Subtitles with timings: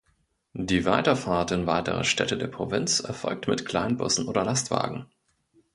[0.55, 5.05] Die Weiterfahrt in weitere Städte der Provinz erfolgt mit Kleinbussen oder Lastwagen.